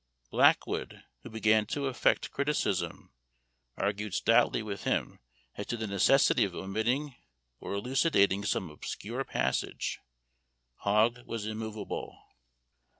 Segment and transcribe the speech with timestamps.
[0.31, 3.11] Blackwood, who began to affect criticism,
[3.77, 5.19] argued stoutly with him
[5.57, 7.13] as to the necessity of omitting
[7.59, 9.99] or elucidating some obscure passage.
[10.77, 12.17] Hogg was immovable.